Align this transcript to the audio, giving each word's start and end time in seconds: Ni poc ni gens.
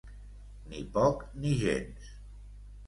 Ni 0.71 0.81
poc 0.95 1.21
ni 1.45 1.55
gens. 1.63 2.13